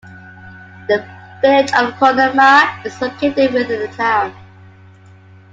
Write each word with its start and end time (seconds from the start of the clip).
The 0.87 1.05
Village 1.43 1.71
of 1.77 1.93
Coloma 1.99 2.81
is 2.83 2.99
located 2.99 3.53
within 3.53 3.81
the 3.81 3.87
town. 3.95 4.35